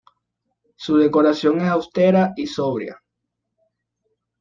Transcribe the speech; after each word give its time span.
Su 0.77 0.97
decoración 0.97 1.61
es 1.61 1.67
austera 1.69 2.33
y 2.35 2.47
sobria. 2.47 2.99